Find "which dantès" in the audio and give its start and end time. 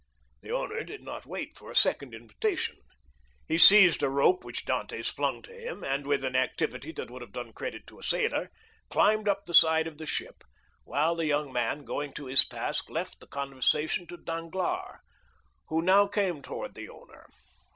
4.43-5.13